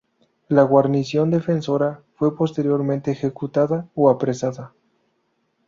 La 0.49 0.63
guarnición 0.63 1.29
defensora 1.29 2.01
fue 2.15 2.35
posteriormente 2.35 3.11
ejecutada 3.11 3.87
o 3.93 4.09
apresada. 4.09 4.73